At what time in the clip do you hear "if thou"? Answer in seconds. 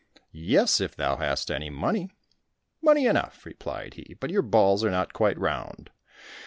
0.81-1.17